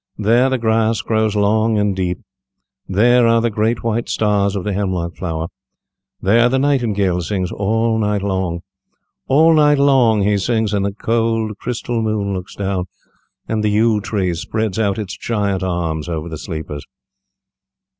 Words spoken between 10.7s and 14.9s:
and the cold crystal moon looks down, and the yew tree spreads